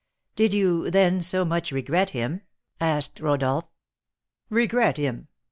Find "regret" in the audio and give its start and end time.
1.71-2.09, 4.49-4.97